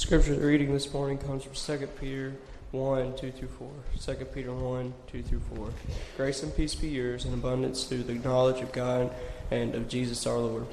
[0.00, 2.32] Scripture reading this morning comes from 2 Peter
[2.70, 4.16] 1 2 through 4.
[4.16, 5.68] 2 Peter 1 2 through 4.
[6.16, 9.12] Grace and peace be yours in abundance through the knowledge of God
[9.50, 10.66] and of Jesus our Lord.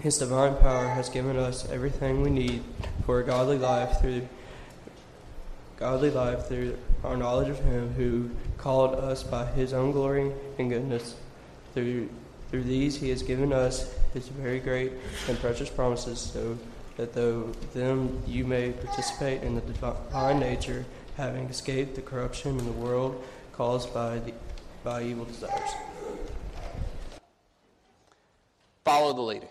[0.00, 2.64] His divine power has given us everything we need
[3.06, 4.26] for a godly life through
[5.76, 10.70] godly life through our knowledge of him who called us by his own glory and
[10.70, 11.14] goodness.
[11.72, 12.08] Through
[12.50, 14.90] through these he has given us his very great
[15.28, 16.58] and precious promises so
[16.96, 17.44] that though
[17.74, 20.84] them you may participate in the divine nature,
[21.16, 24.32] having escaped the corruption in the world caused by, the,
[24.84, 25.70] by evil desires.
[28.84, 29.48] Follow the leader.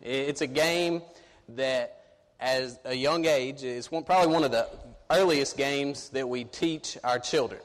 [0.00, 1.02] It's a game
[1.50, 2.04] that,
[2.38, 4.66] as a young age, is one, probably one of the
[5.10, 7.60] earliest games that we teach our children.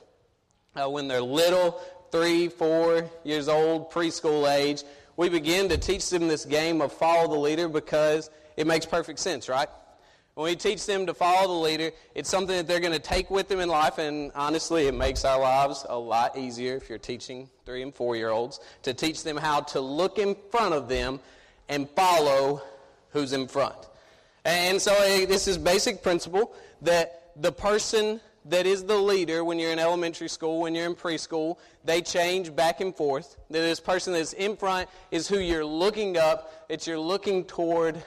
[0.76, 1.80] Uh, when they're little,
[2.12, 4.84] three, four years old, preschool age,
[5.16, 9.20] we begin to teach them this game of follow the leader because it makes perfect
[9.20, 9.70] sense, right?
[10.36, 13.32] When we teach them to follow the leader, it's something that they're going to take
[13.32, 16.98] with them in life, and honestly, it makes our lives a lot easier if you're
[16.98, 20.90] teaching three and four year olds to teach them how to look in front of
[20.90, 21.22] them
[21.70, 22.62] and follow
[23.12, 23.78] who's in front.
[24.44, 29.58] And so, eh, this is basic principle that the person that is the leader when
[29.58, 33.38] you're in elementary school, when you're in preschool, they change back and forth.
[33.50, 38.04] That this person that's in front is who you're looking up, that you're looking toward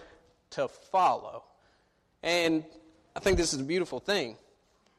[0.50, 1.44] to follow.
[2.22, 2.64] And
[3.14, 4.36] I think this is a beautiful thing.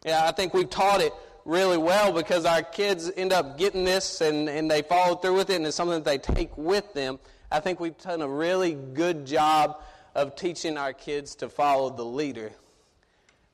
[0.06, 1.14] Yeah, I think we've taught it
[1.46, 5.50] really well because our kids end up getting this and, and they follow through with
[5.50, 7.20] it and it's something that they take with them.
[7.52, 9.82] I think we've done a really good job
[10.16, 12.52] of teaching our kids to follow the leader.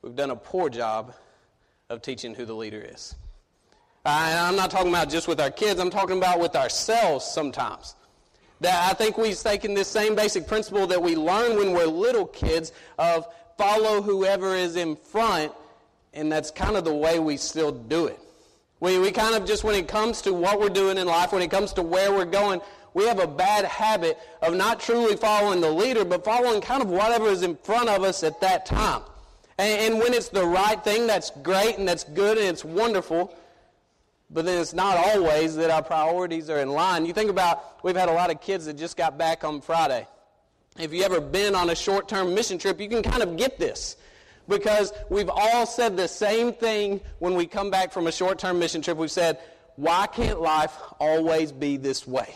[0.02, 1.14] We've done a poor job
[1.88, 3.14] of teaching who the leader is.
[4.04, 7.96] I'm not talking about just with our kids, I'm talking about with ourselves sometimes.
[8.60, 12.26] That I think we've taken this same basic principle that we learn when we're little
[12.26, 13.26] kids of
[13.58, 15.52] follow whoever is in front,
[16.14, 18.18] and that's kind of the way we still do it.
[18.80, 21.42] We, we kind of just, when it comes to what we're doing in life, when
[21.42, 22.60] it comes to where we're going,
[22.92, 26.88] we have a bad habit of not truly following the leader, but following kind of
[26.88, 29.02] whatever is in front of us at that time.
[29.58, 33.34] And, and when it's the right thing, that's great and that's good and it's wonderful.
[34.28, 37.06] But then it's not always that our priorities are in line.
[37.06, 40.06] You think about, we've had a lot of kids that just got back on Friday.
[40.78, 43.58] If you ever been on a short term mission trip, you can kind of get
[43.58, 43.96] this.
[44.48, 48.58] Because we've all said the same thing when we come back from a short term
[48.58, 48.96] mission trip.
[48.96, 49.38] We've said,
[49.76, 52.34] why can't life always be this way?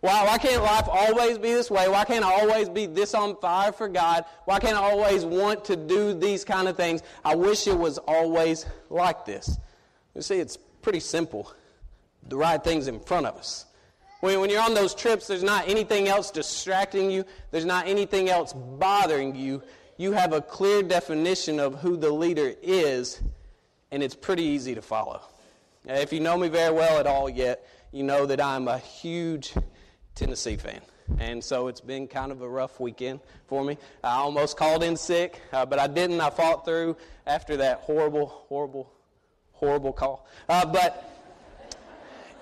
[0.00, 1.88] Why, why can't life always be this way?
[1.88, 4.24] Why can't I always be this on fire for God?
[4.44, 7.02] Why can't I always want to do these kind of things?
[7.24, 9.58] I wish it was always like this.
[10.14, 11.52] You see, it's pretty simple.
[12.28, 13.66] The right things in front of us.
[14.20, 18.30] When, when you're on those trips, there's not anything else distracting you, there's not anything
[18.30, 19.64] else bothering you.
[19.96, 23.20] You have a clear definition of who the leader is,
[23.90, 25.22] and it's pretty easy to follow.
[25.86, 29.54] If you know me very well at all yet, you know that I'm a huge
[30.14, 30.82] Tennessee fan.
[31.18, 33.18] And so it's been kind of a rough weekend
[33.48, 33.76] for me.
[34.04, 36.20] I almost called in sick, uh, but I didn't.
[36.20, 38.92] I fought through after that horrible, horrible
[39.56, 40.26] horrible call.
[40.48, 41.10] Uh, but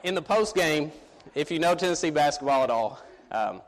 [0.02, 0.92] in the post game,
[1.34, 3.62] if you know Tennessee basketball at all, um,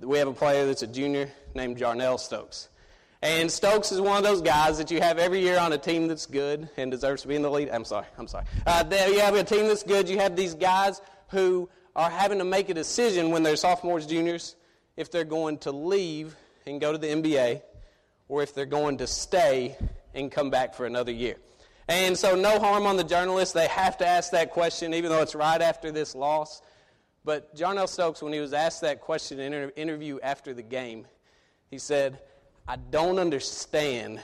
[0.00, 2.68] we have a player that's a junior named Jarnell Stokes.
[3.22, 6.08] And Stokes is one of those guys that you have every year on a team
[6.08, 7.70] that's good and deserves to be in the lead.
[7.70, 8.46] I'm sorry, I'm sorry.
[8.66, 10.08] Uh, you have a team that's good.
[10.08, 14.56] You have these guys who are having to make a decision when they're sophomores, juniors,
[14.96, 16.34] if they're going to leave
[16.66, 17.62] and go to the NBA
[18.28, 19.76] or if they're going to stay
[20.14, 21.36] and come back for another year.
[21.88, 23.52] And so, no harm on the journalists.
[23.52, 26.62] They have to ask that question, even though it's right after this loss.
[27.24, 31.06] But Jarnell Stokes, when he was asked that question in an interview after the game,
[31.70, 32.20] he said,
[32.66, 34.20] I don't understand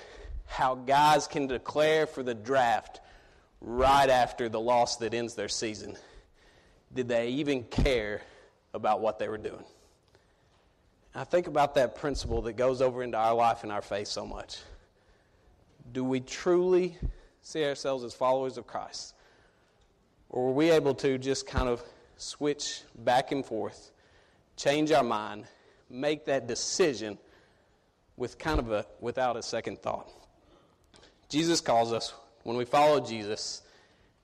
[0.46, 3.00] how guys can declare for the draft
[3.60, 5.96] right after the loss that ends their season.
[6.94, 8.22] Did they even care
[8.72, 9.64] about what they were doing?
[11.14, 14.24] I think about that principle that goes over into our life and our faith so
[14.24, 14.58] much.
[15.92, 16.96] Do we truly
[17.48, 19.14] see ourselves as followers of Christ?
[20.28, 21.82] Or were we able to just kind of
[22.18, 23.90] switch back and forth,
[24.58, 25.46] change our mind,
[25.88, 27.16] make that decision
[28.18, 30.10] with kind of a without a second thought?
[31.30, 32.12] Jesus calls us,
[32.42, 33.62] when we follow Jesus,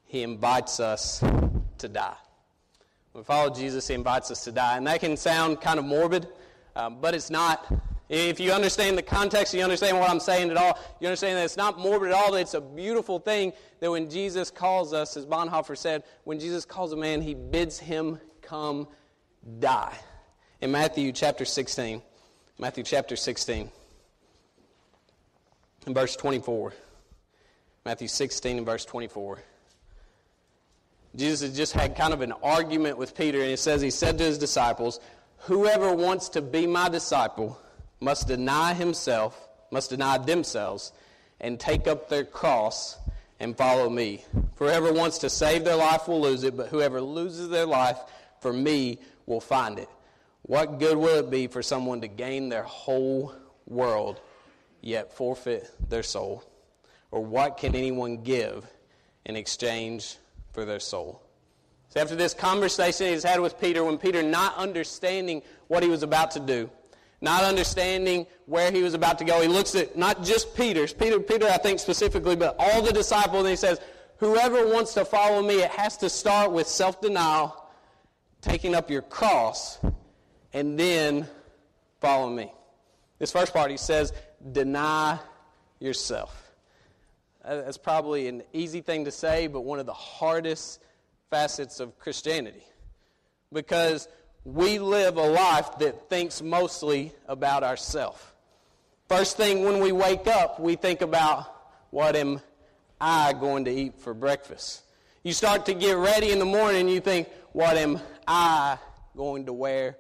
[0.05, 1.25] he invites us
[1.79, 2.17] to die.
[3.13, 4.77] When we follow Jesus, he invites us to die.
[4.77, 6.29] And that can sound kind of morbid,
[6.77, 7.73] um, but it's not.
[8.15, 11.45] If you understand the context, you understand what I'm saying at all, you understand that
[11.45, 15.17] it's not morbid at all, that it's a beautiful thing that when Jesus calls us,
[15.17, 18.87] as Bonhoeffer said, when Jesus calls a man, he bids him come
[19.59, 19.99] die.
[20.61, 22.01] In Matthew chapter 16,
[22.57, 23.69] Matthew chapter 16,
[25.89, 26.73] in verse 24.
[27.85, 29.43] Matthew 16 and verse 24.
[31.17, 34.19] Jesus had just had kind of an argument with Peter, and it says, He said
[34.19, 35.01] to his disciples,
[35.39, 37.59] Whoever wants to be my disciple
[38.01, 40.93] must deny himself, must deny themselves,
[41.41, 42.97] and take up their cross
[43.41, 44.25] and follow me.
[44.57, 47.99] For whoever wants to save their life will lose it, but whoever loses their life
[48.41, 49.89] for me will find it.
[50.43, 53.35] What good will it be for someone to gain their whole
[53.67, 54.21] world,
[54.81, 56.45] yet forfeit their soul?
[57.11, 58.67] Or what can anyone give
[59.25, 60.17] in exchange
[60.53, 61.23] for their soul?
[61.89, 66.03] So, after this conversation he's had with Peter, when Peter, not understanding what he was
[66.03, 66.69] about to do,
[67.25, 71.19] not understanding where he was about to go, he looks at not just Peter's, Peter,
[71.19, 73.81] Peter, I think specifically, but all the disciples, and he says,
[74.19, 77.69] Whoever wants to follow me, it has to start with self denial,
[78.41, 79.81] taking up your cross,
[80.53, 81.27] and then
[82.01, 82.53] follow me.
[83.19, 84.13] This first part, he says,
[84.53, 85.19] Deny
[85.81, 86.53] yourself.
[87.45, 90.81] Uh, that's probably an easy thing to say, but one of the hardest
[91.31, 92.63] facets of Christianity.
[93.53, 94.09] Because
[94.45, 98.21] we live a life that thinks mostly about ourselves.
[99.09, 101.47] First thing when we wake up, we think about
[101.91, 102.41] what am
[103.01, 104.83] I going to eat for breakfast?
[105.23, 108.79] You start to get ready in the morning, you think, what am I
[109.17, 109.97] going to wear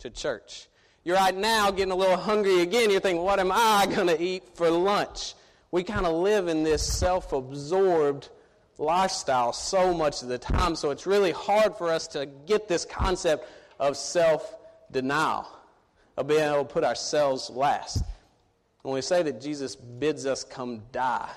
[0.00, 0.68] to church?
[1.04, 2.90] You're right now getting a little hungry again.
[2.90, 5.34] You're thinking, what am I going to eat for lunch?
[5.70, 8.30] we kind of live in this self absorbed
[8.78, 10.76] lifestyle so much of the time.
[10.76, 13.46] So it's really hard for us to get this concept
[13.78, 14.56] of self
[14.90, 15.48] denial,
[16.16, 18.02] of being able to put ourselves last.
[18.82, 21.28] When we say that Jesus bids us come die,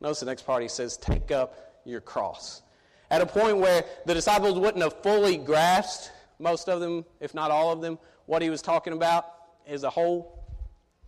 [0.00, 2.62] notice the next part he says, take up your cross.
[3.10, 7.50] At a point where the disciples wouldn't have fully grasped, most of them, if not
[7.50, 9.26] all of them, what he was talking about
[9.66, 10.44] as a whole,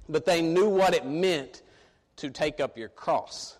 [0.08, 1.62] but they knew what it meant
[2.16, 3.56] to take up your cross.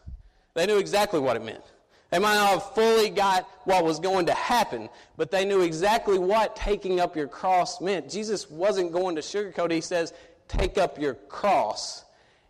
[0.55, 1.65] They knew exactly what it meant.
[2.11, 6.19] They might not have fully got what was going to happen, but they knew exactly
[6.19, 8.09] what taking up your cross meant.
[8.11, 9.71] Jesus wasn't going to sugarcoat.
[9.71, 10.15] He says,
[10.49, 12.05] Take up your cross,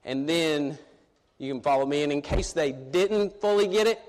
[0.05, 0.78] and then
[1.38, 2.05] you can follow me.
[2.05, 4.00] And in case they didn't fully get it,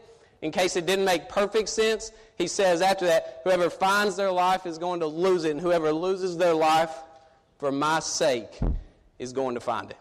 [0.43, 4.67] in case it didn't make perfect sense, he says after that, Whoever finds their life
[4.67, 6.93] is going to lose it, and whoever loses their life
[7.57, 8.59] for my sake
[9.17, 9.97] is going to find it.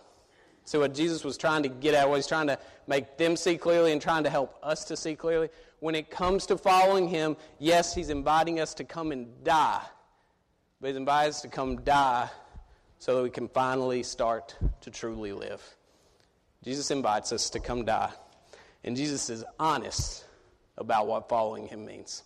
[0.69, 3.57] So, what Jesus was trying to get at, what he's trying to make them see
[3.57, 5.49] clearly and trying to help us to see clearly,
[5.81, 9.81] when it comes to following him, yes, he's inviting us to come and die,
[10.79, 12.29] but he's inviting us to come die
[12.99, 15.63] so that we can finally start to truly live.
[16.63, 18.13] Jesus invites us to come die,
[18.85, 20.27] and Jesus is honest
[20.77, 22.25] about what following him means.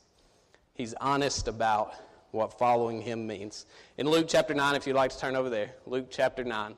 [0.74, 1.94] He's honest about
[2.32, 3.66] what following him means.
[3.98, 6.74] In Luke chapter 9, if you'd like to turn over there, Luke chapter 9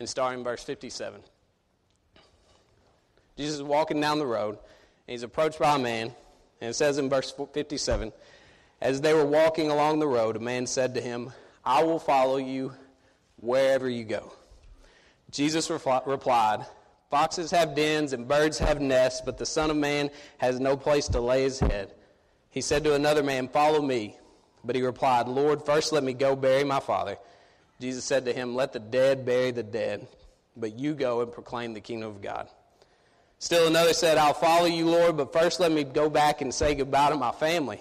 [0.00, 1.20] and starting verse 57.
[3.36, 6.12] Jesus is walking down the road, and he's approached by a man,
[6.60, 8.12] and it says in verse 57
[8.80, 11.32] As they were walking along the road, a man said to him,
[11.64, 12.72] I will follow you
[13.36, 14.32] wherever you go.
[15.30, 16.66] Jesus replied,
[17.10, 21.08] Foxes have dens and birds have nests, but the Son of Man has no place
[21.08, 21.92] to lay his head.
[22.50, 24.16] He said to another man, Follow me.
[24.62, 27.16] But he replied, Lord, first let me go bury my father.
[27.80, 30.06] Jesus said to him, Let the dead bury the dead,
[30.54, 32.46] but you go and proclaim the kingdom of God.
[33.38, 36.74] Still another said, I'll follow you, Lord, but first let me go back and say
[36.74, 37.80] goodbye to my family.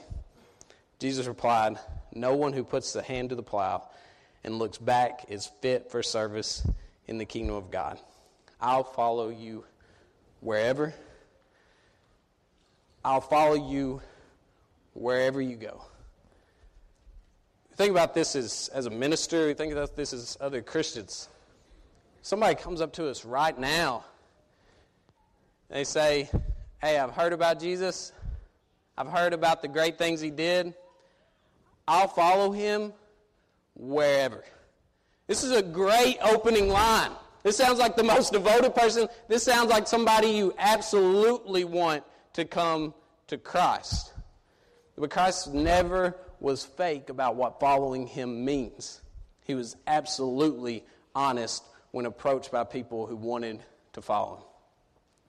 [1.00, 1.78] Jesus replied,
[2.16, 3.90] No one who puts the hand to the plow
[4.46, 6.66] and looks back is fit for service
[7.08, 8.00] in the kingdom of God.
[8.62, 9.66] I'll follow you
[10.40, 10.94] wherever.
[13.04, 14.02] I'll follow you
[14.94, 15.82] wherever you go
[17.80, 21.30] think about this as, as a minister, We think about this as other Christians.
[22.22, 24.04] Somebody comes up to us right now.
[25.70, 26.30] They say,
[26.82, 28.12] Hey, I've heard about Jesus.
[28.98, 30.74] I've heard about the great things he did.
[31.88, 32.92] I'll follow him
[33.76, 34.44] wherever.
[35.28, 37.12] This is a great opening line.
[37.44, 39.08] This sounds like the most devoted person.
[39.30, 42.94] This sounds like somebody you absolutely want to come
[43.28, 44.12] to Christ.
[44.98, 49.02] But Christ never was fake about what following him means.
[49.46, 50.84] He was absolutely
[51.16, 53.62] honest when approached by people who wanted
[53.94, 54.44] to follow him.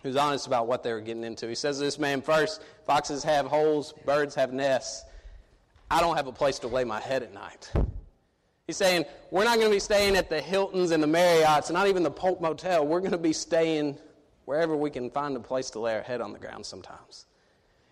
[0.03, 1.49] He was honest about what they were getting into.
[1.49, 5.05] He says this man first foxes have holes, birds have nests.
[5.91, 7.73] I don't have a place to lay my head at night.
[8.67, 11.89] He's saying, we're not going to be staying at the Hiltons and the Marriotts, not
[11.89, 12.87] even the Polk Motel.
[12.87, 13.99] We're going to be staying
[14.45, 17.27] wherever we can find a place to lay our head on the ground sometimes.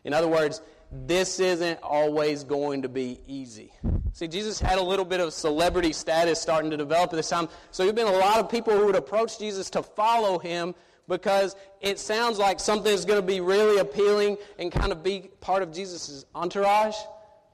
[0.05, 3.73] In other words, this isn't always going to be easy.
[4.13, 7.49] See, Jesus had a little bit of celebrity status starting to develop at this time.
[7.71, 10.75] So there have been a lot of people who would approach Jesus to follow him
[11.07, 15.31] because it sounds like something is going to be really appealing and kind of be
[15.41, 16.97] part of Jesus' entourage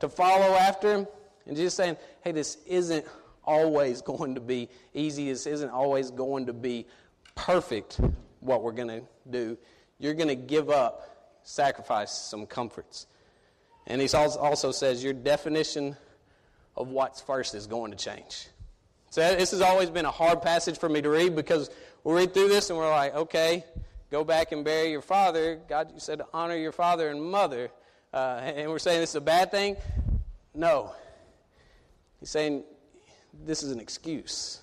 [0.01, 1.07] to follow after him.
[1.47, 3.05] And Jesus saying, hey, this isn't
[3.45, 5.29] always going to be easy.
[5.29, 6.87] This isn't always going to be
[7.35, 8.01] perfect,
[8.41, 9.59] what we're going to do.
[9.99, 13.07] You're going to give up, sacrifice some comforts.
[13.87, 15.97] And he also says, your definition
[16.77, 18.49] of what's first is going to change.
[19.11, 21.71] So this has always been a hard passage for me to read because
[22.03, 23.65] we read through this and we're like, okay,
[24.11, 25.61] go back and bury your father.
[25.69, 27.71] God, you said to honor your father and mother.
[28.13, 29.77] Uh, and we're saying this is a bad thing?
[30.55, 30.93] No.
[32.21, 32.65] He's saying
[33.45, 34.61] this is an excuse.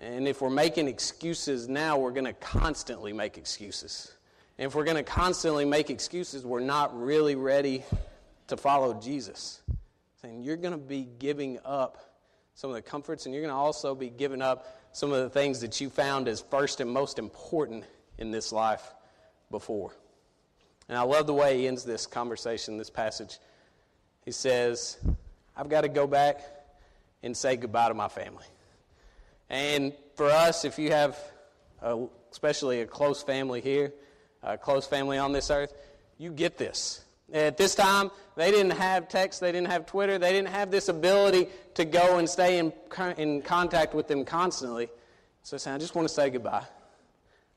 [0.00, 4.12] And if we're making excuses now, we're going to constantly make excuses.
[4.58, 7.84] And if we're going to constantly make excuses, we're not really ready
[8.48, 9.62] to follow Jesus.
[10.20, 11.98] Saying you're going to be giving up
[12.54, 15.30] some of the comforts, and you're going to also be giving up some of the
[15.30, 17.84] things that you found as first and most important
[18.18, 18.82] in this life
[19.48, 19.92] before.
[20.88, 23.38] And I love the way he ends this conversation, this passage.
[24.24, 24.98] He says,
[25.56, 26.40] I've got to go back
[27.22, 28.46] and say goodbye to my family.
[29.48, 31.16] And for us, if you have,
[31.80, 33.92] a, especially a close family here,
[34.42, 35.72] a close family on this earth,
[36.18, 37.04] you get this.
[37.32, 40.88] At this time, they didn't have text, they didn't have Twitter, they didn't have this
[40.88, 42.72] ability to go and stay in,
[43.18, 44.88] in contact with them constantly.
[45.42, 46.64] So said, I just want to say goodbye.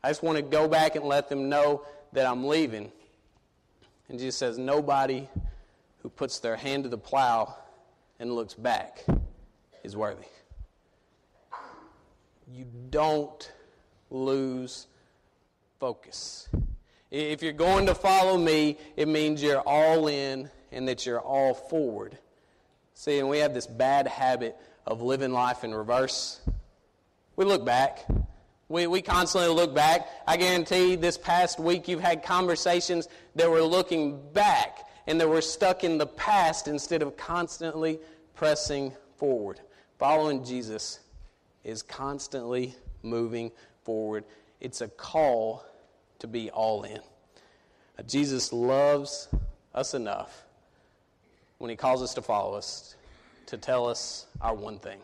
[0.03, 2.91] I just want to go back and let them know that I'm leaving.
[4.09, 5.29] And Jesus says, Nobody
[5.99, 7.55] who puts their hand to the plow
[8.19, 9.05] and looks back
[9.83, 10.25] is worthy.
[12.53, 13.51] You don't
[14.09, 14.87] lose
[15.79, 16.49] focus.
[17.11, 21.53] If you're going to follow me, it means you're all in and that you're all
[21.53, 22.17] forward.
[22.93, 24.55] See, and we have this bad habit
[24.87, 26.39] of living life in reverse.
[27.35, 28.05] We look back.
[28.69, 30.07] We, we constantly look back.
[30.25, 35.41] I guarantee this past week you've had conversations that were looking back and that were
[35.41, 37.99] stuck in the past instead of constantly
[38.35, 39.59] pressing forward.
[39.99, 41.01] Following Jesus
[41.65, 43.51] is constantly moving
[43.83, 44.23] forward.
[44.61, 45.65] It's a call
[46.21, 46.99] to be all in.
[47.97, 49.27] Uh, Jesus loves
[49.73, 50.45] us enough
[51.57, 52.95] when he calls us to follow us
[53.47, 54.99] to tell us our one thing.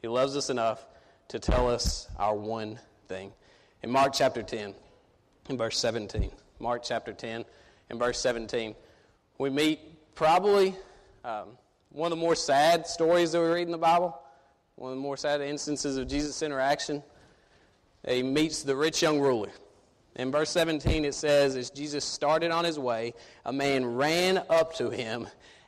[0.00, 0.86] He loves us enough
[1.28, 2.78] to tell us our one
[3.08, 3.32] thing.
[3.82, 4.74] In Mark chapter 10,
[5.50, 7.44] in verse 17, Mark chapter 10,
[7.90, 8.74] in verse 17,
[9.38, 9.80] we meet
[10.14, 10.74] probably
[11.24, 11.50] um,
[11.90, 14.18] one of the more sad stories that we read in the Bible,
[14.76, 17.02] one of the more sad instances of Jesus' interaction.
[18.08, 19.50] He meets the rich young ruler.
[20.16, 24.74] In verse 17, it says, As Jesus started on his way, a man ran up
[24.76, 25.26] to him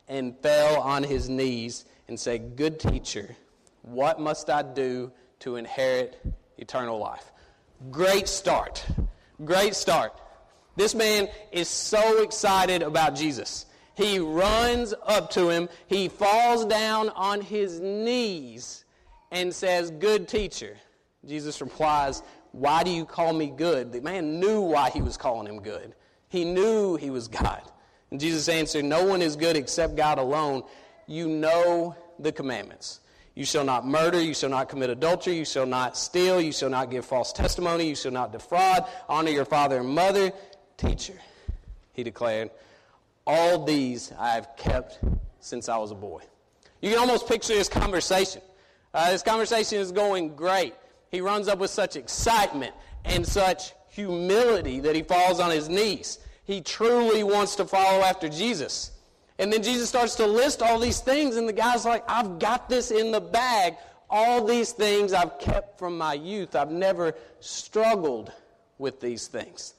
[0.08, 3.34] and fell on his knees and said, Good teacher,
[3.82, 5.10] what must I do
[5.40, 6.20] to inherit
[6.58, 7.32] eternal life?
[7.90, 8.86] Great start.
[9.44, 10.12] Great start.
[10.76, 13.66] This man is so excited about Jesus.
[13.94, 18.84] He runs up to him, he falls down on his knees
[19.30, 20.76] and says, Good teacher.
[21.24, 22.22] Jesus replies,
[22.56, 23.92] why do you call me good?
[23.92, 25.94] The man knew why he was calling him good.
[26.30, 27.60] He knew he was God.
[28.10, 30.62] And Jesus answered, No one is good except God alone.
[31.06, 33.00] You know the commandments.
[33.34, 34.18] You shall not murder.
[34.18, 35.36] You shall not commit adultery.
[35.36, 36.40] You shall not steal.
[36.40, 37.88] You shall not give false testimony.
[37.88, 38.86] You shall not defraud.
[39.06, 40.32] Honor your father and mother.
[40.78, 41.18] Teacher,
[41.92, 42.50] he declared,
[43.26, 44.98] all these I have kept
[45.40, 46.22] since I was a boy.
[46.80, 48.40] You can almost picture this conversation.
[48.94, 50.72] Uh, this conversation is going great
[51.16, 52.74] he runs up with such excitement
[53.06, 56.18] and such humility that he falls on his knees.
[56.44, 58.90] He truly wants to follow after Jesus.
[59.38, 62.68] And then Jesus starts to list all these things, and the guy's like, I've got
[62.68, 63.76] this in the bag.
[64.10, 66.54] All these things I've kept from my youth.
[66.54, 68.30] I've never struggled
[68.76, 69.72] with these things.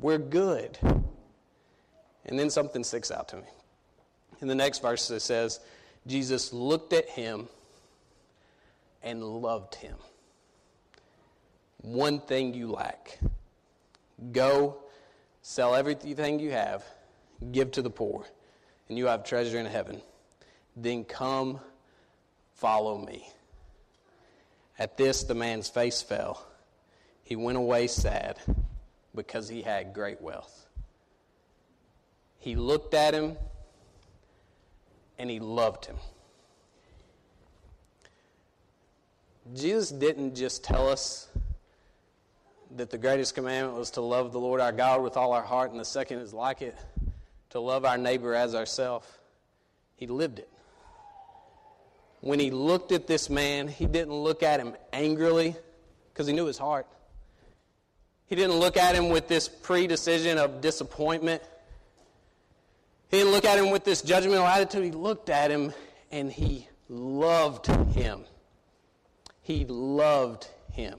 [0.00, 0.78] We're good.
[2.24, 3.48] And then something sticks out to me.
[4.40, 5.60] In the next verse, it says,
[6.06, 7.48] Jesus looked at him
[9.02, 9.96] and loved him
[11.78, 13.18] one thing you lack.
[14.32, 14.78] Go,
[15.42, 16.84] sell everything you have,
[17.52, 18.24] give to the poor,
[18.88, 20.02] and you have treasure in heaven.
[20.76, 21.60] Then come,
[22.54, 23.28] follow me.
[24.78, 26.46] At this, the man's face fell.
[27.24, 28.38] He went away sad
[29.14, 30.66] because he had great wealth.
[32.38, 33.36] He looked at him
[35.18, 35.96] and he loved him.
[39.54, 41.27] Jesus didn't just tell us
[42.76, 45.70] that the greatest commandment was to love the Lord our God with all our heart,
[45.70, 46.76] and the second is like it
[47.50, 49.06] to love our neighbor as ourselves,
[49.96, 50.48] he lived it.
[52.20, 55.56] When he looked at this man, he didn't look at him angrily
[56.12, 56.86] because he knew his heart.
[58.26, 61.42] He didn't look at him with this predecision of disappointment.
[63.10, 64.84] He didn't look at him with this judgmental attitude.
[64.84, 65.72] He looked at him
[66.10, 68.24] and he loved him.
[69.40, 70.98] He loved him.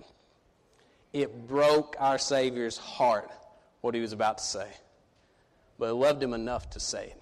[1.14, 3.30] It broke our Savior's heart
[3.82, 4.68] what he was about to say.
[5.78, 7.22] But he loved him enough to say it.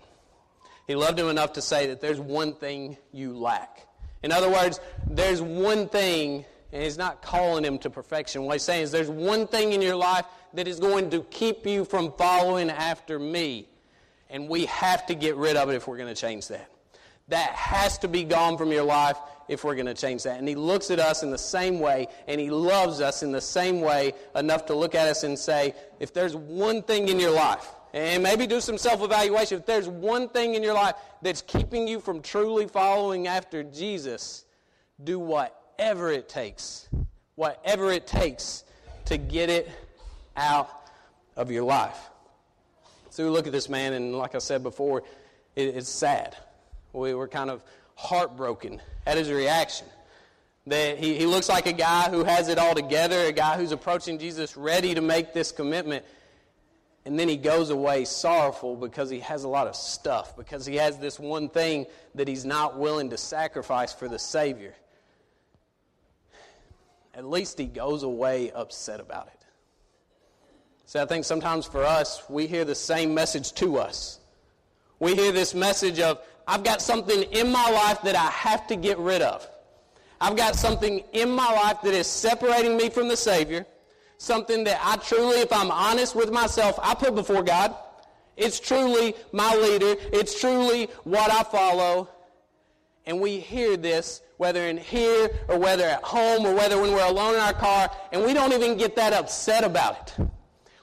[0.88, 3.86] He loved him enough to say that there's one thing you lack.
[4.24, 4.80] In other words,
[5.10, 8.44] there's one thing and he's not calling him to perfection.
[8.44, 11.66] What he's saying is there's one thing in your life that is going to keep
[11.66, 13.70] you from following after me.
[14.30, 16.70] And we have to get rid of it if we're going to change that.
[17.30, 19.18] That has to be gone from your life
[19.48, 20.40] if we're going to change that.
[20.40, 23.42] And he looks at us in the same way, and he loves us in the
[23.42, 27.32] same way enough to look at us and say, if there's one thing in your
[27.32, 31.42] life, and maybe do some self evaluation, if there's one thing in your life that's
[31.42, 34.46] keeping you from truly following after Jesus,
[35.04, 36.90] do whatever it takes,
[37.36, 38.66] whatever it takes
[39.06, 39.70] to get it
[40.36, 40.70] out
[41.36, 41.98] of your life.
[43.10, 45.04] So we look at this man, and like I said before,
[45.56, 46.36] it, it's sad.
[46.94, 47.64] We were kind of
[47.98, 49.88] heartbroken at his reaction.
[50.68, 53.74] That he, he looks like a guy who has it all together, a guy who's
[53.74, 56.06] approaching Jesus ready to make this commitment.
[57.06, 60.76] And then he goes away sorrowful because he has a lot of stuff, because he
[60.76, 61.86] has this one thing
[62.16, 64.74] that he's not willing to sacrifice for the Savior
[67.18, 69.46] at least he goes away upset about it.
[70.86, 74.20] See, I think sometimes for us, we hear the same message to us.
[75.00, 78.76] We hear this message of, I've got something in my life that I have to
[78.76, 79.48] get rid of.
[80.22, 83.66] I've got something in my life that is separating me from the Savior,
[84.18, 87.76] something that I truly, if I'm honest with myself, I put before God.
[88.38, 89.96] It's truly my leader.
[90.14, 92.10] It's truly what I follow.
[93.06, 97.06] And we hear this whether in here or whether at home or whether when we're
[97.06, 100.28] alone in our car, and we don't even get that upset about it.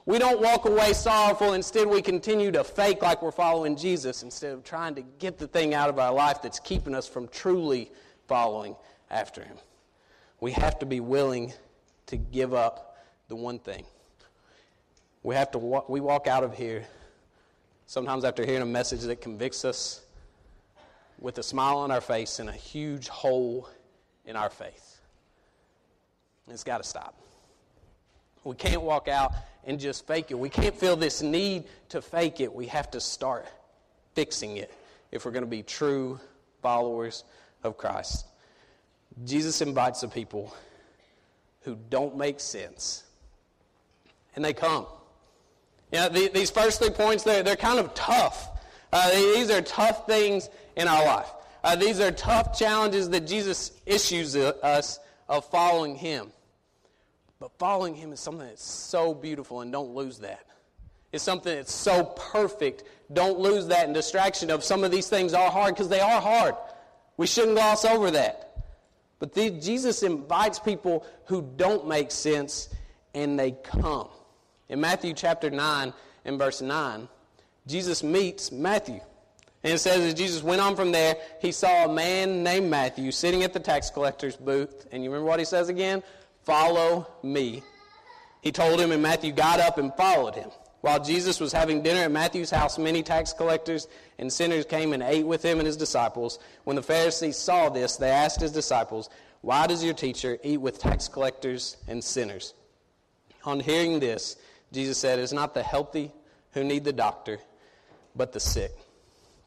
[0.07, 1.55] We don't walk away sorrowful.
[1.55, 5.47] Instead, we continue to fake like we're following Jesus instead of trying to get the
[5.47, 7.91] thing out of our life that's keeping us from truly
[8.29, 8.77] following
[9.11, 9.57] after Him.
[10.41, 11.55] We have to be willing
[12.07, 13.85] to give up the one thing.
[15.23, 16.85] We have to walk, we walk out of here
[17.87, 20.03] sometimes after hearing a message that convicts us
[21.19, 23.71] with a smile on our face and a huge hole
[24.27, 25.01] in our faith.
[26.51, 27.24] It's got to stop.
[28.45, 29.33] We can't walk out
[29.65, 30.39] and just fake it.
[30.39, 32.55] We can't feel this need to fake it.
[32.55, 33.47] We have to start
[34.15, 34.73] fixing it
[35.11, 36.21] if we're going to be true
[36.63, 37.25] followers
[37.63, 38.27] of Christ.
[39.25, 40.55] Jesus invites the people
[41.63, 43.05] who don't make sense,
[44.37, 44.87] and they come.
[45.93, 48.51] You know, the, these first three points, they're, they're kind of tough.
[48.93, 51.31] Uh, these are tough things in our life.
[51.63, 56.33] Uh, these are tough challenges that Jesus issues us of following Him.
[57.45, 60.47] But following Him is something that's so beautiful, and don't lose that.
[61.13, 62.85] It's something that's so perfect.
[63.13, 66.23] Don't lose that in distraction of some of these things are hard because they are
[66.23, 66.55] hard.
[67.19, 68.65] We shouldn't gloss over that.
[69.19, 72.71] But the, Jesus invites people who don't make sense,
[73.13, 74.09] and they come.
[74.71, 75.93] In Matthew chapter 9
[76.25, 77.09] and verse 9,
[77.67, 79.01] Jesus meets Matthew.
[79.63, 83.11] And it says, as Jesus went on from there, he saw a man named Matthew
[83.11, 84.87] sitting at the tax collector's booth.
[84.91, 86.03] And you remember what he says again?
[86.45, 87.63] Follow me.
[88.41, 90.51] He told him, and Matthew got up and followed him.
[90.83, 95.03] While Jesus was having dinner at Matthew's house, many tax collectors and sinners came and
[95.03, 96.39] ate with him and his disciples.
[96.65, 99.09] When the Pharisees saw this, they asked his disciples,
[99.41, 102.53] Why does your teacher eat with tax collectors and sinners?
[103.45, 104.37] On hearing this,
[104.73, 106.13] Jesus said, It's not the healthy
[106.53, 107.39] who need the doctor,
[108.15, 108.73] but the sick.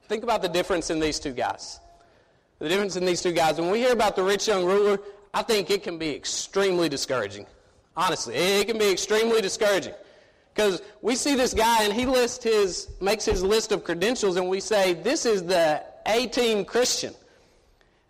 [0.07, 1.79] Think about the difference in these two guys.
[2.57, 3.61] The difference in these two guys.
[3.61, 4.99] When we hear about the rich young ruler,
[5.37, 7.45] I think it can be extremely discouraging.
[7.95, 9.93] Honestly, it can be extremely discouraging.
[10.51, 14.49] Because we see this guy and he lists his, makes his list of credentials and
[14.49, 17.13] we say, this is the A team Christian.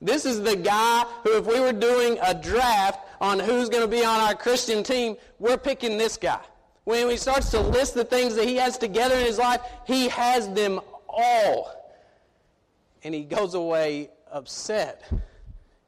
[0.02, 3.94] This is the guy who, if we were doing a draft on who's going to
[3.94, 6.40] be on our Christian team, we're picking this guy.
[6.86, 10.08] When he starts to list the things that he has together in his life, he
[10.08, 11.74] has them all
[13.04, 15.04] and he goes away upset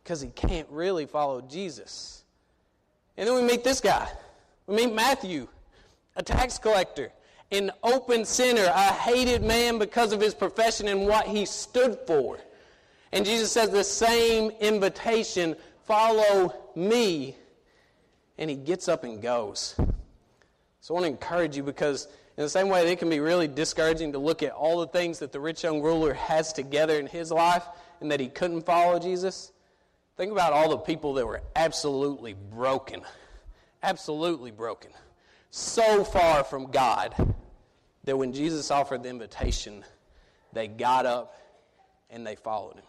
[0.10, 2.24] because he can't really follow Jesus.
[3.16, 4.10] And then we meet this guy.
[4.66, 5.48] We meet Matthew,
[6.16, 7.12] a tax collector,
[7.52, 12.40] an open sinner, a hated man because of his profession and what he stood for.
[13.12, 17.36] And Jesus says the same invitation follow me.
[18.40, 19.76] And he gets up and goes.
[20.82, 23.48] So I want to encourage you because In the same way, it can be really
[23.48, 27.06] discouraging to look at all the things that the rich young ruler has together in
[27.06, 27.66] his life
[28.02, 29.52] and that he couldn't follow Jesus.
[30.20, 33.04] Think about all the people that were absolutely broken,
[33.82, 34.92] absolutely broken,
[35.50, 37.16] so far from God
[38.04, 39.86] that when Jesus offered the invitation,
[40.52, 41.38] they got up
[42.10, 42.84] and they followed him.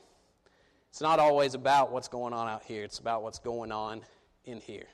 [0.88, 4.00] It's not always about what's going on out here, it's about what's going on
[4.44, 4.88] in here.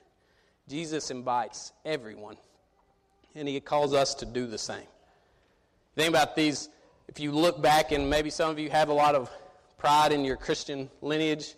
[0.69, 2.37] Jesus invites everyone,
[3.33, 4.85] and he calls us to do the same.
[5.95, 6.69] Think about these,
[7.07, 9.27] if you look back, and maybe some of you have a lot of
[9.79, 11.55] pride in your Christian lineage.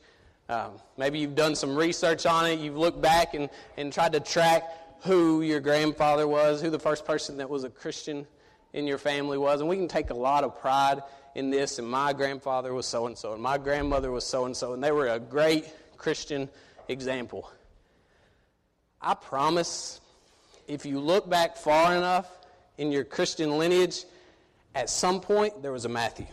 [0.49, 2.59] Um, maybe you've done some research on it.
[2.59, 4.63] You've looked back and, and tried to track
[5.03, 8.25] who your grandfather was, who the first person that was a Christian
[8.73, 9.61] in your family was.
[9.61, 11.03] And we can take a lot of pride
[11.35, 11.77] in this.
[11.77, 14.83] And my grandfather was so and so, and my grandmother was so and so, and
[14.83, 15.65] they were a great
[15.97, 16.49] Christian
[16.87, 17.49] example.
[18.99, 20.01] I promise,
[20.67, 22.27] if you look back far enough
[22.79, 24.03] in your Christian lineage,
[24.73, 26.25] at some point there was a Matthew.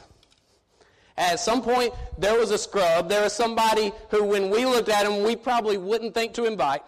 [1.19, 3.09] At some point, there was a scrub.
[3.09, 6.83] There was somebody who, when we looked at him, we probably wouldn't think to invite.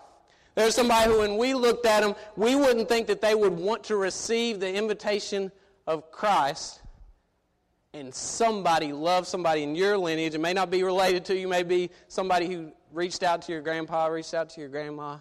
[0.55, 3.53] There was somebody who, when we looked at him, we wouldn't think that they would
[3.53, 5.51] want to receive the invitation
[5.87, 6.81] of Christ.
[7.95, 10.35] And somebody loved somebody in your lineage.
[10.35, 13.63] It may not be related to you, may be somebody who reached out to your
[13.63, 15.19] grandpa, reached out to your grandma.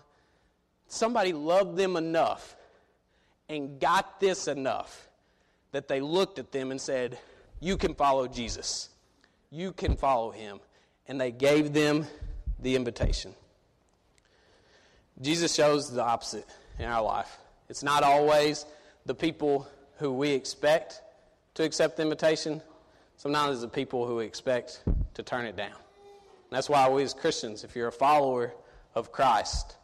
[0.90, 2.58] Somebody loved them enough
[3.48, 5.08] and got this enough
[5.72, 7.18] that they looked at them and said,
[7.62, 8.90] You can follow Jesus
[9.52, 10.60] you can follow him.
[11.08, 12.06] And they gave them
[12.60, 13.34] the invitation.
[15.22, 16.46] Jesus shows the opposite
[16.80, 17.38] in our life.
[17.70, 18.66] It's not always
[19.06, 21.02] the people who we expect
[21.56, 22.62] to accept the invitation.
[23.16, 24.82] Sometimes it's the people who we expect
[25.16, 25.72] to turn it down.
[25.72, 28.54] And that's why we as Christians, if you're a follower
[28.96, 29.76] of Christ,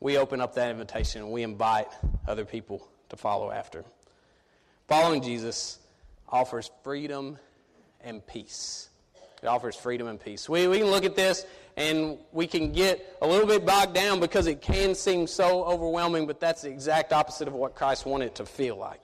[0.00, 1.88] we open up that invitation and we invite
[2.26, 3.84] other people to follow after.
[4.88, 5.78] Following Jesus
[6.28, 7.38] offers freedom
[8.06, 8.88] and peace.
[9.42, 10.48] It offers freedom and peace.
[10.48, 11.44] We, we can look at this
[11.76, 16.26] and we can get a little bit bogged down because it can seem so overwhelming,
[16.26, 19.02] but that's the exact opposite of what Christ wanted to feel like.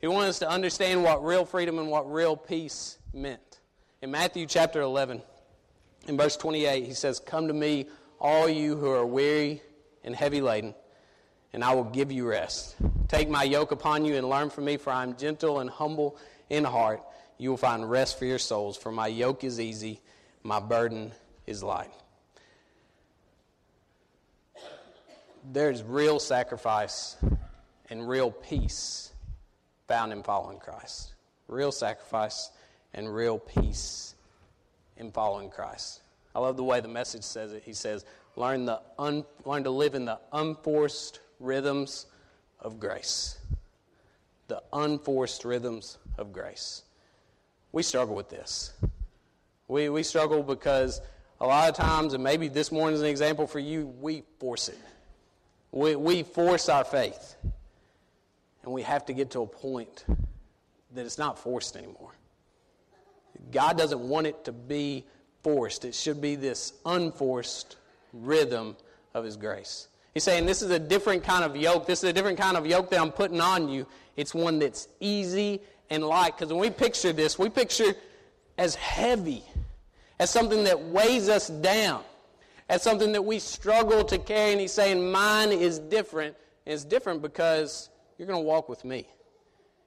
[0.00, 3.58] He wanted us to understand what real freedom and what real peace meant.
[4.00, 5.22] In Matthew chapter 11,
[6.06, 7.86] in verse 28, he says, Come to me,
[8.20, 9.62] all you who are weary
[10.04, 10.74] and heavy laden,
[11.52, 12.76] and I will give you rest.
[13.08, 16.16] Take my yoke upon you and learn from me, for I am gentle and humble
[16.48, 17.02] in heart
[17.38, 20.00] you will find rest for your souls, for my yoke is easy,
[20.42, 21.12] my burden
[21.46, 21.90] is light.
[25.50, 27.16] There's real sacrifice
[27.88, 29.12] and real peace
[29.86, 31.14] found in following Christ.
[31.46, 32.50] Real sacrifice
[32.92, 34.14] and real peace
[34.96, 36.02] in following Christ.
[36.34, 37.62] I love the way the message says it.
[37.64, 38.04] He says,
[38.36, 42.06] learn, the un, learn to live in the unforced rhythms
[42.60, 43.38] of grace.
[44.48, 46.82] The unforced rhythms of grace
[47.78, 48.72] we struggle with this.
[49.68, 51.00] We, we struggle because
[51.40, 54.68] a lot of times, and maybe this morning is an example for you, we force
[54.68, 54.78] it.
[55.70, 57.36] We, we force our faith.
[58.64, 60.06] And we have to get to a point
[60.92, 62.10] that it's not forced anymore.
[63.52, 65.04] God doesn't want it to be
[65.44, 67.76] forced, it should be this unforced
[68.12, 68.76] rhythm
[69.14, 69.86] of His grace.
[70.14, 71.86] He's saying, This is a different kind of yoke.
[71.86, 73.86] This is a different kind of yoke that I'm putting on you.
[74.16, 76.36] It's one that's easy and light.
[76.36, 77.94] Because when we picture this, we picture
[78.56, 79.44] as heavy,
[80.18, 82.02] as something that weighs us down,
[82.68, 84.52] as something that we struggle to carry.
[84.52, 86.36] And he's saying, Mine is different.
[86.66, 89.06] And it's different because you're going to walk with me.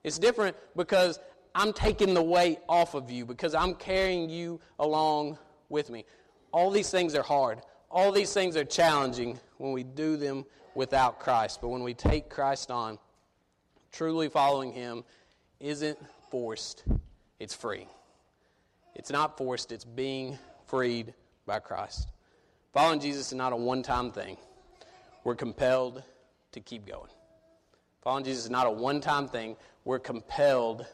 [0.03, 1.19] It's different because
[1.53, 5.37] I'm taking the weight off of you, because I'm carrying you along
[5.69, 6.05] with me.
[6.51, 7.61] All these things are hard.
[7.89, 11.59] All these things are challenging when we do them without Christ.
[11.61, 12.97] But when we take Christ on,
[13.91, 15.03] truly following Him,
[15.61, 15.97] isn't
[16.29, 16.83] forced,
[17.39, 17.87] it's free.
[18.95, 21.13] It's not forced, it's being freed
[21.45, 22.09] by Christ.
[22.73, 24.37] Following Jesus is not a one time thing.
[25.23, 26.03] We're compelled
[26.53, 27.09] to keep going.
[28.01, 29.55] Following Jesus is not a one time thing.
[29.85, 30.85] We're compelled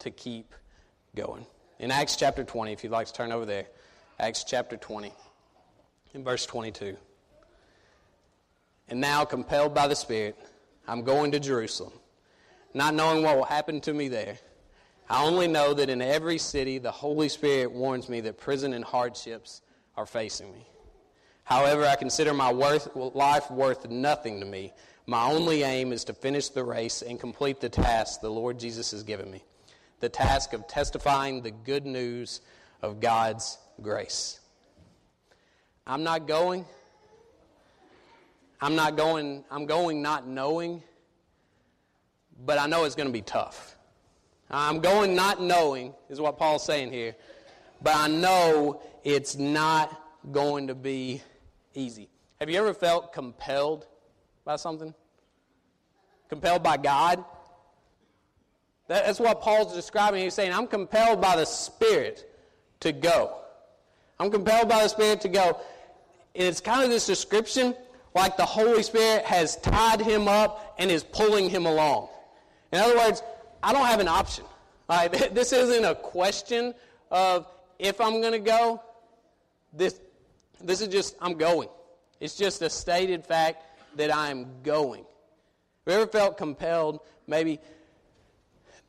[0.00, 0.54] to keep
[1.16, 1.46] going.
[1.78, 3.66] In Acts chapter 20, if you'd like to turn over there,
[4.18, 5.12] Acts chapter 20,
[6.12, 6.96] in verse 22.
[8.88, 10.36] And now, compelled by the Spirit,
[10.86, 11.92] I'm going to Jerusalem
[12.74, 14.38] not knowing what will happen to me there.
[15.08, 18.84] I only know that in every city the Holy Spirit warns me that prison and
[18.84, 19.60] hardships
[19.96, 20.66] are facing me.
[21.44, 24.72] However, I consider my worth, life worth nothing to me.
[25.06, 28.92] My only aim is to finish the race and complete the task the Lord Jesus
[28.92, 29.42] has given me
[30.00, 32.40] the task of testifying the good news
[32.82, 34.40] of God's grace.
[35.86, 36.64] I'm not going.
[38.62, 40.82] I'm not going, I'm going not knowing
[42.44, 43.76] but I know it's going to be tough.
[44.50, 47.14] I'm going not knowing, is what Paul's saying here,
[47.82, 49.96] but I know it's not
[50.32, 51.22] going to be
[51.74, 52.08] easy.
[52.40, 53.86] Have you ever felt compelled
[54.44, 54.94] by something?
[56.28, 57.24] Compelled by God?
[58.88, 60.24] That's what Paul's describing.
[60.24, 62.28] He's saying, I'm compelled by the Spirit
[62.80, 63.36] to go.
[64.18, 65.60] I'm compelled by the Spirit to go.
[66.34, 67.74] And it's kind of this description
[68.14, 72.08] like the Holy Spirit has tied him up and is pulling him along.
[72.72, 73.22] In other words,
[73.62, 74.44] I don't have an option.
[74.88, 75.10] Right?
[75.34, 76.74] This isn't a question
[77.10, 77.46] of
[77.78, 78.82] if I'm going to go.
[79.72, 80.00] This,
[80.60, 81.68] this is just, I'm going.
[82.18, 83.64] It's just a stated fact
[83.96, 85.04] that I'm going.
[85.86, 87.58] Have you ever felt compelled maybe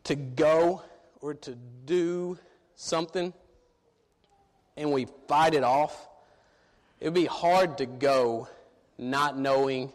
[0.04, 0.82] to go
[1.22, 2.38] or to do
[2.76, 3.34] something
[4.76, 6.10] and we fight it off?
[7.00, 8.48] It would be hard to go
[8.98, 9.92] not knowing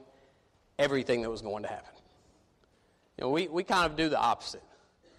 [0.78, 1.95] everything that was going to happen.
[3.18, 4.62] You know, we, we kind of do the opposite.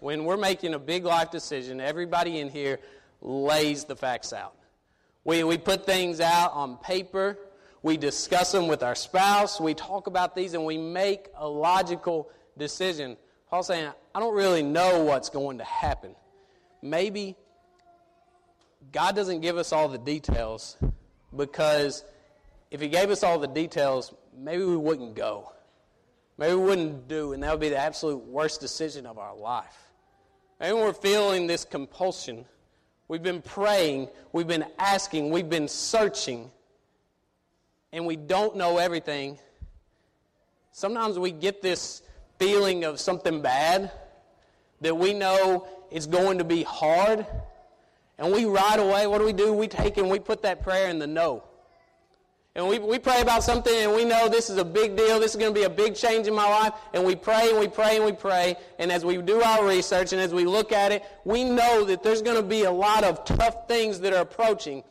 [0.00, 2.78] When we're making a big life decision, everybody in here
[3.20, 4.54] lays the facts out.
[5.24, 7.36] We, we put things out on paper,
[7.82, 12.30] we discuss them with our spouse, we talk about these, and we make a logical
[12.56, 13.16] decision.
[13.50, 16.14] Paul's saying, I don't really know what's going to happen.
[16.80, 17.34] Maybe
[18.92, 20.76] God doesn't give us all the details
[21.34, 22.04] because
[22.70, 25.52] if He gave us all the details, maybe we wouldn't go.
[26.38, 29.90] Maybe we wouldn't do, and that would be the absolute worst decision of our life.
[30.60, 32.44] Maybe we're feeling this compulsion.
[33.08, 36.50] We've been praying, we've been asking, we've been searching,
[37.92, 39.38] and we don't know everything.
[40.70, 42.02] Sometimes we get this
[42.38, 43.90] feeling of something bad
[44.80, 47.26] that we know is going to be hard,
[48.16, 49.52] and we right away, what do we do?
[49.52, 51.42] We take and we put that prayer in the no.
[52.58, 55.20] And we, we pray about something and we know this is a big deal.
[55.20, 56.72] This is going to be a big change in my life.
[56.92, 58.56] And we pray and we pray and we pray.
[58.80, 62.02] And as we do our research and as we look at it, we know that
[62.02, 64.82] there's going to be a lot of tough things that are approaching.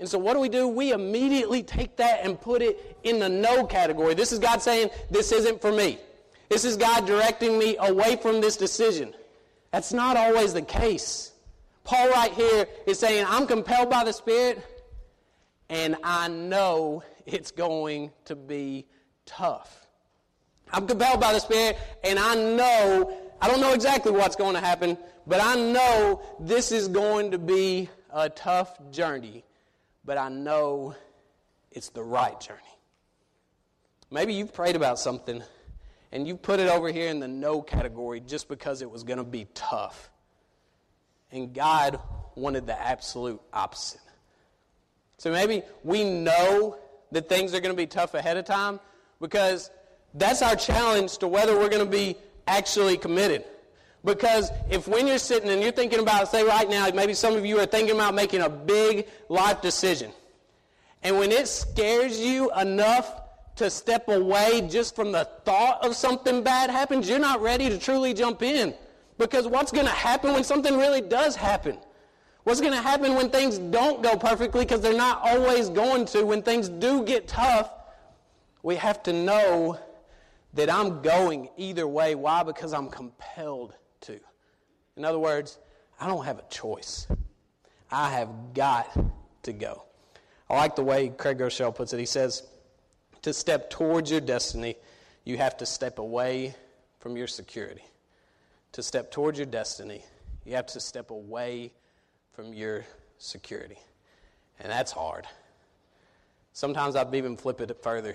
[0.00, 0.66] And so what do we do?
[0.66, 4.14] We immediately take that and put it in the no category.
[4.14, 6.00] This is God saying, this isn't for me.
[6.48, 9.14] This is God directing me away from this decision.
[9.70, 11.30] That's not always the case.
[11.84, 14.64] Paul right here is saying, I'm compelled by the Spirit
[15.68, 18.86] and I know it's going to be
[19.26, 19.86] tough.
[20.72, 24.60] I'm compelled by the Spirit, and I know, I don't know exactly what's going to
[24.60, 29.44] happen, but I know this is going to be a tough journey,
[30.04, 30.94] but I know
[31.70, 32.60] it's the right journey.
[34.10, 35.42] Maybe you've prayed about something
[36.12, 39.18] and you put it over here in the no category just because it was going
[39.18, 40.10] to be tough.
[41.30, 42.00] And God
[42.34, 44.00] wanted the absolute opposite.
[45.18, 46.78] So maybe we know
[47.12, 48.80] that things are going to be tough ahead of time
[49.20, 49.70] because
[50.14, 53.44] that's our challenge to whether we're going to be actually committed.
[54.04, 57.44] Because if when you're sitting and you're thinking about, say right now, maybe some of
[57.44, 60.12] you are thinking about making a big life decision.
[61.02, 63.22] And when it scares you enough
[63.56, 67.78] to step away just from the thought of something bad happens, you're not ready to
[67.78, 68.72] truly jump in.
[69.18, 71.76] Because what's going to happen when something really does happen?
[72.48, 76.24] What's going to happen when things don't go perfectly because they're not always going to?
[76.24, 77.70] When things do get tough,
[78.62, 79.78] we have to know
[80.54, 82.14] that I'm going either way.
[82.14, 82.42] Why?
[82.42, 84.18] Because I'm compelled to.
[84.96, 85.58] In other words,
[86.00, 87.06] I don't have a choice.
[87.90, 88.98] I have got
[89.42, 89.84] to go.
[90.48, 91.98] I like the way Craig Groeschel puts it.
[91.98, 92.44] He says,
[93.20, 94.76] to step towards your destiny,
[95.24, 96.54] you have to step away
[96.98, 97.84] from your security.
[98.72, 100.02] To step towards your destiny,
[100.46, 101.72] you have to step away
[102.38, 102.84] from your
[103.18, 103.78] security.
[104.60, 105.26] And that's hard.
[106.52, 108.14] Sometimes I've even flipped it further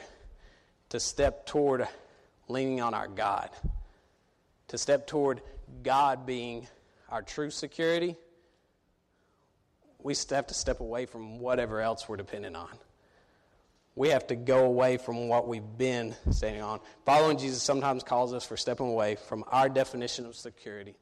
[0.88, 1.86] to step toward
[2.48, 3.50] leaning on our God,
[4.70, 5.42] to step toward
[5.84, 6.70] God being
[7.10, 8.16] our true security.
[10.02, 12.70] We have to step away from whatever else we're dependent on.
[13.94, 16.80] We have to go away from what we've been standing on.
[17.06, 20.96] Following Jesus sometimes calls us for stepping away from our definition of security,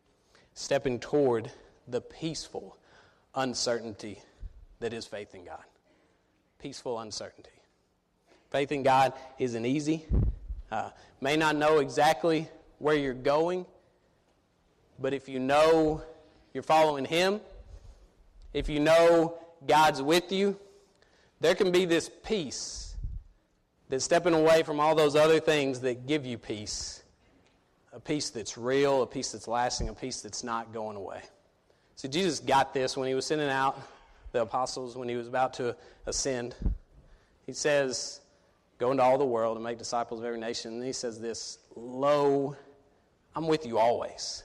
[0.55, 1.51] stepping toward
[1.87, 2.77] the peaceful
[3.35, 4.21] uncertainty
[4.79, 5.63] that is faith in God.
[6.59, 7.49] Peaceful uncertainty.
[8.49, 10.05] Faith in God isn't easy.
[10.71, 10.89] Uh,
[11.21, 12.47] may not know exactly
[12.79, 13.65] where you're going,
[14.99, 16.01] but if you know
[16.53, 17.41] you're following Him,
[18.53, 20.57] if you know God's with you,
[21.39, 22.95] there can be this peace
[23.89, 27.03] that stepping away from all those other things that give you peace,
[27.93, 31.21] a peace that's real, a peace that's lasting, a peace that's not going away.
[31.95, 33.79] So Jesus got this when he was sending out
[34.31, 35.75] the apostles, when he was about to
[36.05, 36.55] ascend.
[37.45, 38.21] He says,
[38.77, 40.73] Go into all the world and make disciples of every nation.
[40.73, 42.55] And he says this Lo,
[43.35, 44.43] I'm with you always,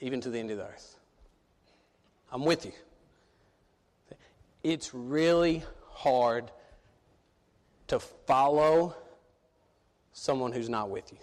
[0.00, 0.96] even to the end of the earth.
[2.32, 2.72] I'm with you.
[4.62, 6.50] It's really hard
[7.88, 8.94] to follow
[10.12, 11.18] someone who's not with you.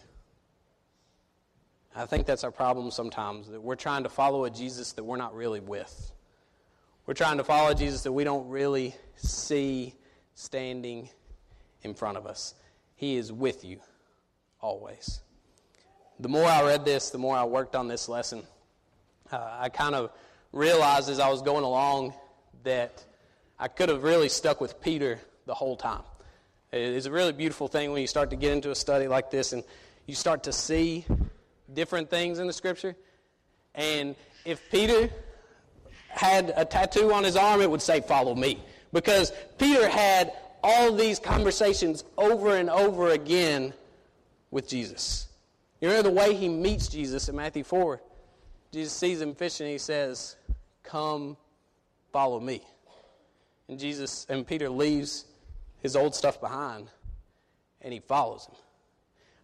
[1.97, 5.15] I think that's our problem sometimes, that we're trying to follow a Jesus that we're
[5.15, 6.11] not really with.
[7.05, 9.93] We're trying to follow Jesus that we don't really see
[10.33, 11.07] standing
[11.83, 12.53] in front of us.
[12.95, 13.79] He is with you
[14.59, 15.21] always.
[16.19, 18.43] The more I read this, the more I worked on this lesson,
[19.31, 20.11] uh, I kind of
[20.51, 22.13] realized as I was going along
[22.63, 23.05] that
[23.57, 26.03] I could have really stuck with Peter the whole time.
[26.73, 29.53] It's a really beautiful thing when you start to get into a study like this
[29.53, 29.63] and
[30.05, 31.05] you start to see
[31.73, 32.95] different things in the scripture.
[33.73, 35.09] And if Peter
[36.09, 38.59] had a tattoo on his arm, it would say, Follow me.
[38.93, 40.31] Because Peter had
[40.63, 43.73] all these conversations over and over again
[44.51, 45.27] with Jesus.
[45.81, 48.01] You remember the way he meets Jesus in Matthew 4?
[48.71, 50.37] Jesus sees him fishing he says,
[50.83, 51.37] Come,
[52.11, 52.61] follow me.
[53.67, 55.25] And Jesus and Peter leaves
[55.81, 56.89] his old stuff behind
[57.81, 58.55] and he follows him.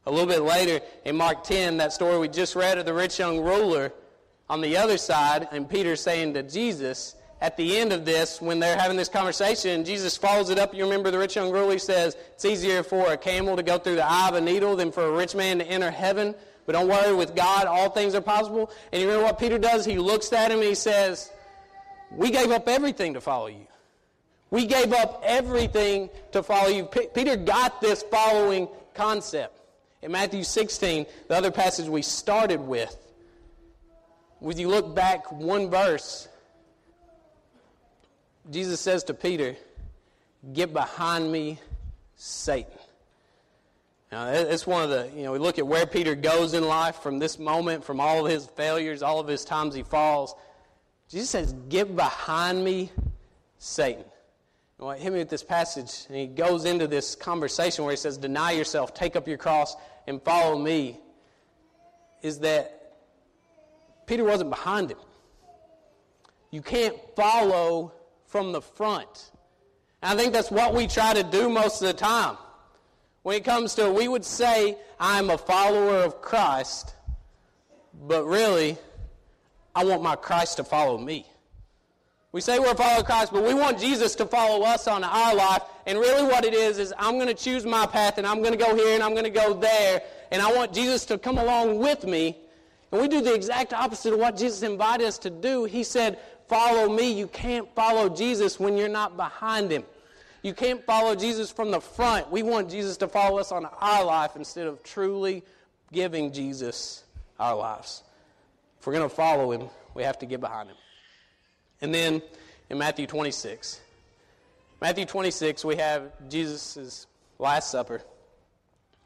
[0.05, 3.19] A little bit later in Mark 10, that story we just read of the rich
[3.19, 3.93] young ruler,
[4.49, 8.59] on the other side, and Peter saying to Jesus, at the end of this, when
[8.59, 10.75] they're having this conversation, Jesus follows it up.
[10.75, 13.79] You remember the rich young ruler He says, It's easier for a camel to go
[13.79, 16.35] through the eye of a needle than for a rich man to enter heaven.
[16.65, 18.69] But don't worry, with God, all things are possible.
[18.91, 19.85] And you remember what Peter does?
[19.85, 21.31] He looks at him and he says,
[22.11, 23.67] We gave up everything to follow you.
[24.51, 26.85] We gave up everything to follow you.
[26.85, 29.60] P- Peter got this following concept.
[30.01, 32.95] In Matthew 16, the other passage we started with,
[34.39, 36.27] when you look back one verse,
[38.49, 39.55] Jesus says to Peter,
[40.53, 41.59] Get behind me,
[42.15, 42.71] Satan.
[44.11, 46.97] Now, it's one of the, you know, we look at where Peter goes in life
[46.97, 50.33] from this moment, from all of his failures, all of his times he falls.
[51.07, 52.91] Jesus says, Get behind me,
[53.59, 54.03] Satan.
[54.77, 58.17] What hit me with this passage, and he goes into this conversation where he says,
[58.17, 59.75] Deny yourself, take up your cross,
[60.07, 60.99] and follow me,
[62.21, 62.95] is that
[64.05, 64.97] Peter wasn't behind him.
[66.51, 67.93] You can't follow
[68.25, 69.31] from the front.
[70.01, 72.37] And I think that's what we try to do most of the time.
[73.23, 76.95] When it comes to, we would say, I'm a follower of Christ,
[78.07, 78.77] but really,
[79.75, 81.25] I want my Christ to follow me.
[82.33, 85.63] We say we're of Christ, but we want Jesus to follow us on our life.
[85.85, 88.53] And really, what it is, is I'm going to choose my path, and I'm going
[88.53, 91.37] to go here, and I'm going to go there, and I want Jesus to come
[91.37, 92.37] along with me.
[92.91, 95.65] And we do the exact opposite of what Jesus invited us to do.
[95.65, 97.13] He said, Follow me.
[97.13, 99.85] You can't follow Jesus when you're not behind him.
[100.41, 102.29] You can't follow Jesus from the front.
[102.29, 105.43] We want Jesus to follow us on our life instead of truly
[105.93, 107.05] giving Jesus
[107.39, 108.03] our lives.
[108.79, 110.77] If we're going to follow him, we have to get behind him.
[111.81, 112.21] And then
[112.69, 113.81] in Matthew 26,
[114.79, 117.07] Matthew 26, we have Jesus'
[117.39, 118.01] Last Supper.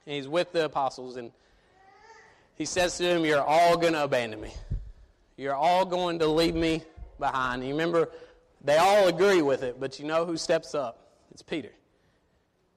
[0.06, 1.32] And he's with the apostles, and
[2.56, 4.54] he says to them, You're all going to abandon me.
[5.38, 6.84] You're all going to leave me
[7.20, 7.64] behind.
[7.64, 8.10] You remember,
[8.64, 11.12] they all agree with it, but you know who steps up?
[11.32, 11.72] It's Peter.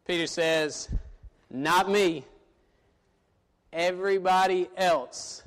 [0.06, 0.88] Peter says,
[1.50, 2.24] Not me.
[3.72, 5.42] Everybody else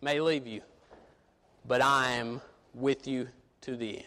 [0.00, 0.62] may leave you,
[1.66, 2.40] but I am
[2.72, 3.28] with you
[3.62, 4.06] to the end.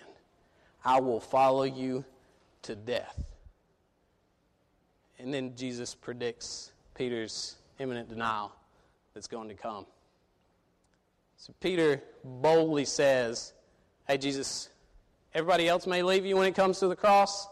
[0.84, 2.04] I will follow you
[2.64, 3.24] to death.
[5.20, 8.52] And then Jesus predicts Peter's imminent denial
[9.14, 9.86] that's going to come.
[11.38, 13.54] So Peter boldly says,
[14.08, 14.70] Hey, Jesus,
[15.34, 17.48] everybody else may leave you when it comes to the cross.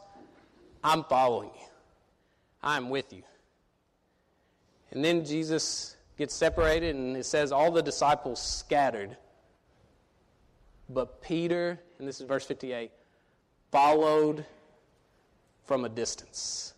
[0.83, 1.67] I'm following you,
[2.63, 3.23] I'm with you.
[4.91, 9.15] And then Jesus gets separated, and it says all the disciples scattered.
[10.89, 12.91] But Peter, and this is verse 58,
[13.71, 14.45] followed
[15.65, 16.73] from a distance.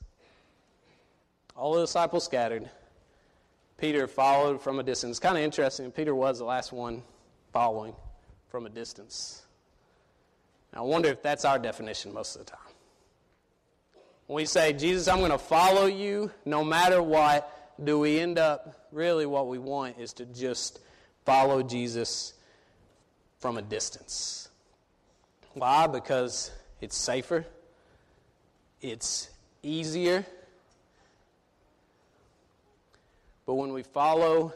[1.56, 2.70] All the disciples scattered.
[3.78, 5.20] Peter followed from a distance.
[5.20, 5.92] Kind of interesting.
[5.92, 7.04] Peter was the last one
[7.54, 7.96] following
[8.50, 9.44] from a distance.
[10.74, 12.60] I wonder if that's our definition most of the time.
[14.28, 18.40] When we say, Jesus, I'm going to follow you no matter what, do we end
[18.40, 20.80] up really what we want is to just
[21.26, 22.34] follow Jesus
[23.40, 24.41] from a distance?
[25.54, 25.88] Why?
[25.88, 27.46] Because it's safer,
[28.82, 29.30] it's
[29.62, 30.26] easier.
[33.46, 34.54] But when we follow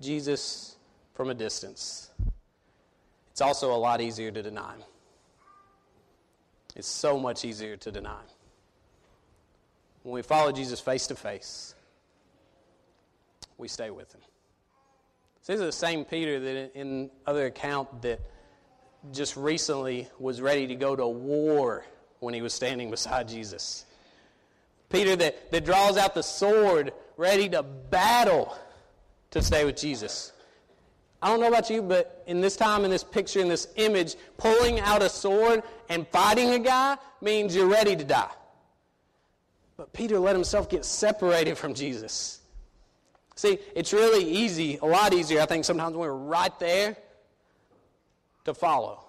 [0.00, 0.76] Jesus
[1.14, 2.10] from a distance,
[3.30, 4.74] it's also a lot easier to deny.
[6.76, 8.20] It's so much easier to deny.
[10.02, 11.74] When we follow Jesus face to face,
[13.58, 14.20] we stay with him.
[15.46, 18.20] This is the same Peter that in other account that
[19.10, 21.84] just recently was ready to go to war
[22.20, 23.84] when he was standing beside Jesus.
[24.88, 28.56] Peter that, that draws out the sword, ready to battle
[29.30, 30.32] to stay with Jesus.
[31.20, 34.16] I don't know about you, but in this time, in this picture, in this image,
[34.36, 38.30] pulling out a sword and fighting a guy means you're ready to die.
[39.76, 42.40] But Peter let himself get separated from Jesus.
[43.34, 46.96] See, it's really easy, a lot easier, I think, sometimes when we're right there
[48.44, 49.04] to follow.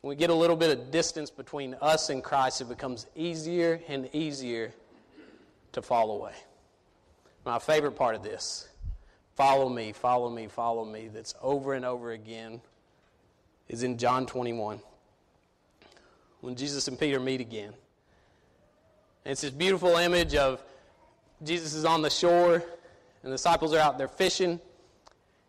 [0.00, 3.80] When we get a little bit of distance between us and Christ, it becomes easier
[3.88, 4.72] and easier
[5.72, 6.34] to fall away.
[7.44, 8.68] My favorite part of this
[9.34, 12.60] follow me, follow me, follow me, that's over and over again,
[13.68, 14.80] is in John 21.
[16.40, 17.72] When Jesus and Peter meet again.
[19.24, 20.62] And it's this beautiful image of
[21.42, 24.60] Jesus is on the shore, and the disciples are out there fishing.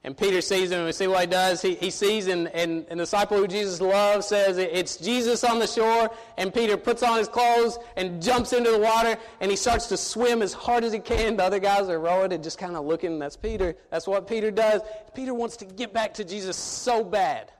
[0.08, 1.62] And Peter sees him, and we see what he does.
[1.62, 5.60] He, he sees, and, and, and the disciple who Jesus loves says it's Jesus on
[5.60, 6.10] the shore.
[6.38, 9.98] And Peter puts on his clothes and jumps into the water, and he starts to
[9.98, 11.36] swim as hard as he can.
[11.36, 13.20] The other guys are rowing and just kind of looking.
[13.20, 13.76] That's Peter.
[13.92, 14.80] That's what Peter does.
[15.14, 17.52] Peter wants to get back to Jesus so bad.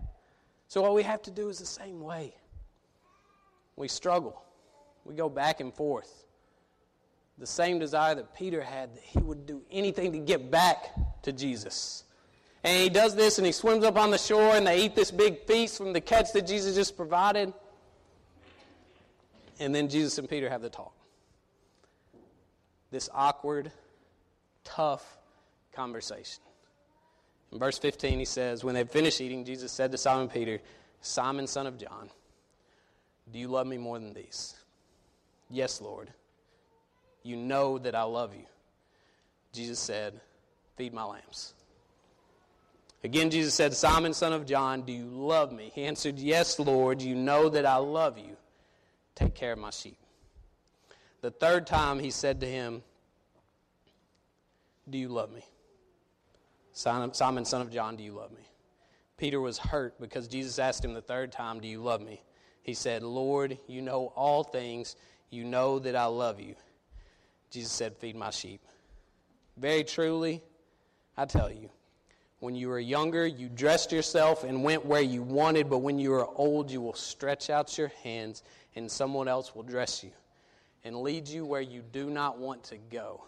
[0.70, 2.34] So what we have to do is the same way.
[3.76, 4.42] We struggle,
[5.04, 6.24] we go back and forth.
[7.40, 10.94] The same desire that Peter had that he would do anything to get back
[11.24, 12.06] to Jesus.
[12.64, 15.12] And he does this and he swims up on the shore and they eat this
[15.12, 17.54] big feast from the catch that Jesus just provided.
[19.60, 20.94] And then Jesus and Peter have the talk.
[22.92, 23.72] This awkward,
[24.64, 25.18] tough
[25.74, 26.42] conversation.
[27.52, 30.60] In verse 15, he says, When they finished eating, Jesus said to Simon Peter,
[31.02, 32.10] Simon, son of John,
[33.32, 34.56] do you love me more than these?
[35.50, 36.10] Yes, Lord.
[37.24, 38.46] You know that I love you.
[39.54, 40.20] Jesus said,
[40.78, 41.54] Feed my lambs.
[43.04, 45.72] Again, Jesus said, Simon, son of John, do you love me?
[45.74, 48.36] He answered, Yes, Lord, you know that I love you.
[49.16, 49.98] Take care of my sheep.
[51.22, 52.84] The third time he said to him,
[54.90, 55.44] Do you love me?
[56.74, 58.48] Simon, son of John, do you love me?
[59.18, 62.22] Peter was hurt because Jesus asked him the third time, Do you love me?
[62.62, 64.96] He said, Lord, you know all things.
[65.30, 66.56] You know that I love you.
[67.50, 68.62] Jesus said, Feed my sheep.
[69.56, 70.44] Very truly,
[71.16, 71.70] I tell you,
[72.40, 76.14] when you were younger, you dressed yourself and went where you wanted, but when you
[76.14, 78.44] are old, you will stretch out your hands
[78.76, 80.12] and someone else will dress you
[80.84, 83.24] and lead you where you do not want to go.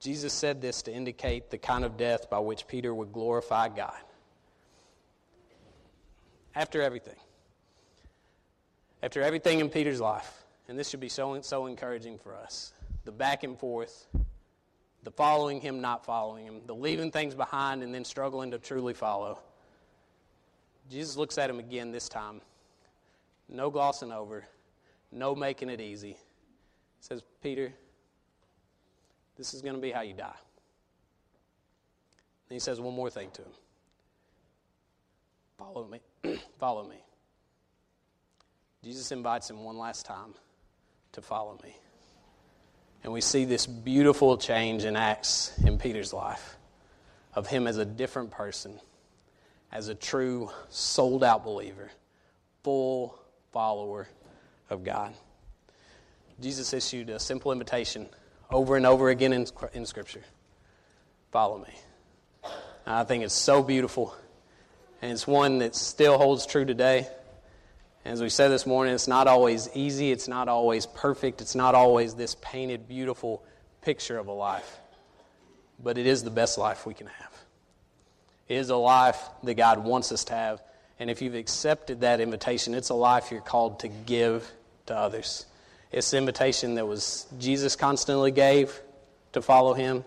[0.00, 4.00] Jesus said this to indicate the kind of death by which Peter would glorify God.
[6.54, 7.16] After everything,
[9.02, 12.72] after everything in Peter's life, and this should be so, so encouraging for us
[13.04, 14.06] the back and forth,
[15.06, 18.92] the following him, not following him, the leaving things behind and then struggling to truly
[18.92, 19.38] follow.
[20.90, 22.40] Jesus looks at him again this time.
[23.48, 24.44] No glossing over,
[25.12, 26.08] no making it easy.
[26.08, 26.16] He
[26.98, 27.72] says, Peter,
[29.36, 30.34] this is going to be how you die.
[32.50, 33.52] And he says one more thing to him
[35.56, 36.00] Follow me.
[36.58, 36.96] follow me.
[38.82, 40.34] Jesus invites him one last time
[41.12, 41.76] to follow me.
[43.06, 46.56] And we see this beautiful change in Acts in Peter's life
[47.34, 48.80] of him as a different person,
[49.70, 51.88] as a true sold out believer,
[52.64, 53.16] full
[53.52, 54.08] follower
[54.70, 55.14] of God.
[56.40, 58.08] Jesus issued a simple invitation
[58.50, 60.24] over and over again in, in Scripture
[61.30, 62.50] follow me.
[62.88, 64.16] I think it's so beautiful,
[65.00, 67.06] and it's one that still holds true today.
[68.06, 71.74] As we said this morning, it's not always easy, it's not always perfect, it's not
[71.74, 73.42] always this painted, beautiful
[73.82, 74.78] picture of a life.
[75.82, 77.32] But it is the best life we can have.
[78.46, 80.62] It is a life that God wants us to have.
[81.00, 84.48] And if you've accepted that invitation, it's a life you're called to give
[84.86, 85.44] to others.
[85.90, 88.80] It's an invitation that was Jesus constantly gave
[89.32, 90.04] to follow him,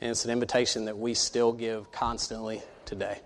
[0.00, 3.18] and it's an invitation that we still give constantly today.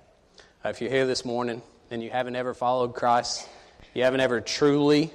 [0.64, 3.46] If you're here this morning and you haven't ever followed Christ,
[3.94, 5.12] you haven't ever truly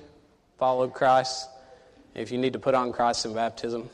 [0.58, 1.50] followed Christ,
[2.16, 3.90] if you need to put on Christ in baptism,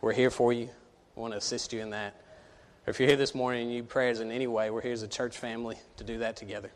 [0.00, 0.68] we're here for you.
[1.16, 2.14] We want to assist you in that.
[2.86, 4.92] Or if you're here this morning and you need prayers in any way, we're here
[4.92, 6.70] as a church family to do that together.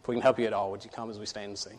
[0.00, 1.78] If we can help you at all, would you come as we stand and sing?